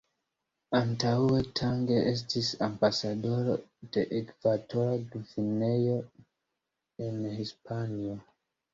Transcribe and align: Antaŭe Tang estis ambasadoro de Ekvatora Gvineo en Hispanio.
Antaŭe 0.77 1.41
Tang 1.59 1.83
estis 1.97 2.49
ambasadoro 2.69 3.59
de 3.99 4.07
Ekvatora 4.23 4.99
Gvineo 5.15 6.03
en 7.11 7.25
Hispanio. 7.41 8.23